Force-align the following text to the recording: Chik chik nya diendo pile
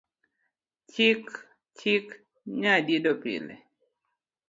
Chik 0.93 1.23
chik 1.79 2.05
nya 2.59 2.73
diendo 2.85 3.13
pile 3.21 3.55